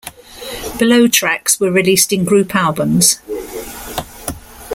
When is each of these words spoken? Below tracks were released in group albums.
Below 0.79 1.07
tracks 1.07 1.59
were 1.59 1.69
released 1.69 2.11
in 2.11 2.25
group 2.25 2.55
albums. 2.55 3.19